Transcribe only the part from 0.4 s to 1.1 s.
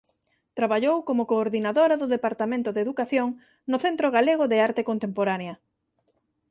Traballou